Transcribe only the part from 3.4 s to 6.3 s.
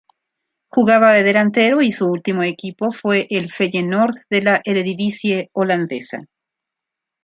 Feyenoord de la Eredivisie Holandesa.